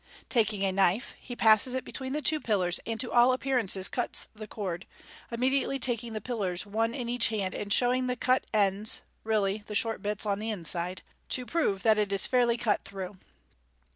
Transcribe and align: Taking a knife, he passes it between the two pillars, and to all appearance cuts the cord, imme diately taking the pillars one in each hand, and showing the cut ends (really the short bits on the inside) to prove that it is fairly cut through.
Taking 0.29 0.63
a 0.65 0.71
knife, 0.71 1.15
he 1.19 1.35
passes 1.35 1.75
it 1.75 1.85
between 1.85 2.11
the 2.11 2.23
two 2.23 2.39
pillars, 2.39 2.79
and 2.87 2.99
to 2.99 3.11
all 3.11 3.33
appearance 3.33 3.87
cuts 3.89 4.29
the 4.33 4.47
cord, 4.47 4.87
imme 5.31 5.51
diately 5.51 5.79
taking 5.79 6.13
the 6.13 6.19
pillars 6.21 6.65
one 6.65 6.95
in 6.95 7.07
each 7.07 7.27
hand, 7.27 7.53
and 7.53 7.71
showing 7.71 8.07
the 8.07 8.15
cut 8.15 8.43
ends 8.51 9.01
(really 9.23 9.59
the 9.67 9.75
short 9.75 10.01
bits 10.01 10.25
on 10.25 10.39
the 10.39 10.49
inside) 10.49 11.03
to 11.29 11.45
prove 11.45 11.83
that 11.83 11.99
it 11.99 12.11
is 12.11 12.25
fairly 12.25 12.57
cut 12.57 12.83
through. 12.83 13.17